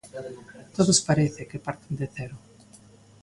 Todos 0.75 0.99
parece 1.09 1.41
que 1.49 1.63
parten 1.67 1.93
de 1.99 2.07
cero. 2.15 2.37